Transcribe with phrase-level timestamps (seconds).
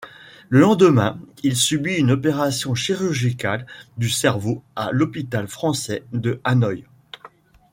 [0.49, 3.67] Le lendemain, il subit une opération chirurgicale
[3.97, 6.85] du cerveau à l'Hôpital français de Hanoï.